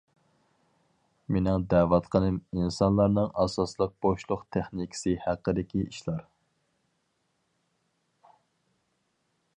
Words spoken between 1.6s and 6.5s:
دەۋاتقىنىم ئىنسانلارنىڭ ئاساسلىق بوشلۇق تېخنىكىسى ھەققىدىكى ئىشلار.